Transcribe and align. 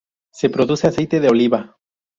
Se 0.33 0.49
produce 0.49 0.87
aceite 0.87 1.19
de 1.19 1.29
oliva. 1.29 1.77